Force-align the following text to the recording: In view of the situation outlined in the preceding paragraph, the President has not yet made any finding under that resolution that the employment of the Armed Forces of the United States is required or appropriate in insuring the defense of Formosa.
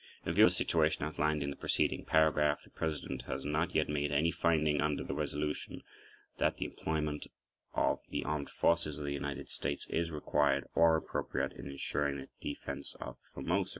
In 0.25 0.33
view 0.33 0.45
of 0.45 0.49
the 0.49 0.55
situation 0.55 1.05
outlined 1.05 1.43
in 1.43 1.51
the 1.51 1.55
preceding 1.55 2.05
paragraph, 2.05 2.63
the 2.63 2.71
President 2.71 3.21
has 3.27 3.45
not 3.45 3.75
yet 3.75 3.87
made 3.87 4.11
any 4.11 4.31
finding 4.31 4.81
under 4.81 5.03
that 5.03 5.13
resolution 5.13 5.83
that 6.39 6.57
the 6.57 6.65
employment 6.65 7.27
of 7.75 7.99
the 8.09 8.23
Armed 8.23 8.49
Forces 8.49 8.97
of 8.97 9.05
the 9.05 9.13
United 9.13 9.47
States 9.47 9.85
is 9.91 10.09
required 10.09 10.67
or 10.73 10.97
appropriate 10.97 11.51
in 11.53 11.67
insuring 11.69 12.17
the 12.17 12.29
defense 12.41 12.95
of 12.99 13.17
Formosa. 13.31 13.69